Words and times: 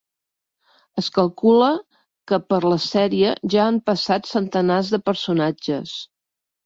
Es 1.01 1.09
calcula 1.17 1.67
que 2.31 2.39
per 2.53 2.59
la 2.73 2.79
sèrie 2.85 3.35
ja 3.55 3.63
han 3.67 3.77
passat 3.91 4.33
centenars 4.33 4.91
de 4.97 5.01
personatges. 5.11 5.95